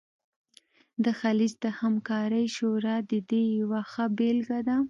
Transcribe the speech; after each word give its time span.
د 1.03 1.05
خلیج 1.19 1.53
د 1.63 1.65
همکارۍ 1.79 2.45
شورا 2.55 2.95
د 3.11 3.13
دې 3.29 3.43
یوه 3.59 3.81
ښه 3.91 4.05
بیلګه 4.17 4.59
ده 4.67 4.77